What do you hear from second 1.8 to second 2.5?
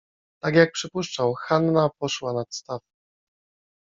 poszła